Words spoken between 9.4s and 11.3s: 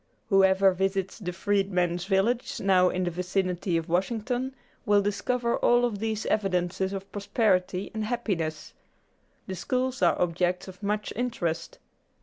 The schools are objects of much